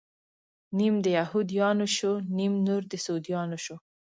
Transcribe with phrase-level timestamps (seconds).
[0.77, 3.75] نيم د يهود يانو شو، نيم نور د سعوديانو شو